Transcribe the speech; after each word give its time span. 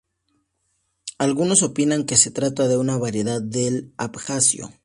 Algunos 1.19 1.61
opinan 1.61 2.07
que 2.07 2.17
se 2.17 2.31
trata 2.31 2.67
de 2.67 2.75
una 2.75 2.97
variedad 2.97 3.39
del 3.39 3.93
abjasio. 3.97 4.71